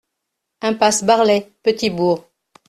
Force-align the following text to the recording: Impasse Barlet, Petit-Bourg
Impasse 0.63 1.03
Barlet, 1.03 1.51
Petit-Bourg 1.61 2.25